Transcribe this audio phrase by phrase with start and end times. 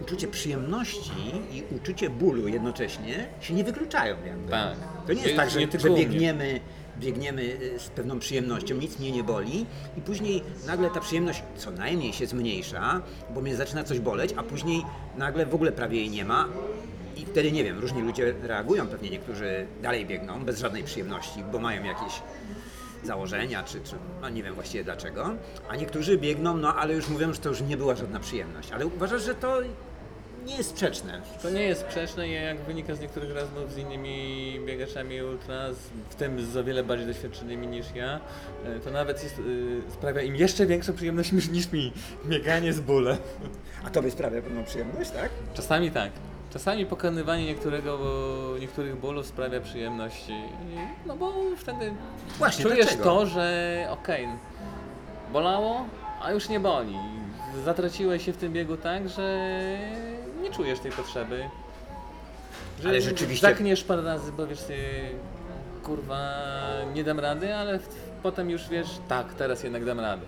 [0.00, 4.50] uczucie przyjemności i uczucie bólu jednocześnie się nie wykluczają jakby.
[4.50, 4.76] Tak.
[5.06, 6.60] To nie jest tak, że, że biegniemy,
[6.98, 9.66] biegniemy y, z pewną przyjemnością, nic mnie nie boli
[9.96, 13.02] i później nagle ta przyjemność co najmniej się zmniejsza,
[13.34, 14.82] bo mnie zaczyna coś boleć, a później
[15.16, 16.48] nagle w ogóle prawie jej nie ma.
[17.16, 21.58] I wtedy nie wiem, różni ludzie reagują, pewnie niektórzy dalej biegną bez żadnej przyjemności, bo
[21.58, 22.22] mają jakieś
[23.04, 25.34] założenia, czy, czy no nie wiem właściwie dlaczego,
[25.68, 28.72] a niektórzy biegną, no ale już mówią, że to już nie była żadna przyjemność.
[28.72, 29.60] Ale uważasz, że to
[30.46, 31.20] nie jest sprzeczne?
[31.42, 35.76] To nie jest sprzeczne i jak wynika z niektórych rozmów z innymi biegaczami ultra, z-
[36.10, 38.20] w tym z o wiele bardziej doświadczonymi niż ja,
[38.66, 41.92] e, to nawet jest, y, sprawia im jeszcze większą przyjemność niż, niż mi
[42.26, 43.16] bieganie z bólem.
[43.86, 45.30] A tobie sprawia pewną przyjemność, tak?
[45.54, 46.10] Czasami tak.
[46.52, 47.98] Czasami pokonywanie niektórego,
[48.60, 50.28] niektórych bólów sprawia przyjemność.
[50.28, 51.92] i- No bo wtedy
[52.38, 53.04] Właśnie, czujesz dlaczego?
[53.04, 54.28] to, że okej,
[55.32, 55.84] bolało,
[56.22, 56.94] a już nie boli.
[57.64, 59.48] Zatraciłeś się w tym biegu tak, że
[60.60, 61.48] czujesz tej potrzeby.
[62.82, 64.76] Że Ale rzeczywiście- Zakniesz parę razy, bo wiesz sobie,
[65.82, 66.32] kurwa,
[66.94, 67.88] nie dam rady, ale w,
[68.22, 70.26] potem już wiesz, tak, teraz jednak dam radę.